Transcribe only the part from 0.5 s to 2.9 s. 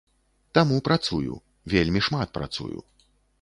Таму працую, вельмі шмат працую.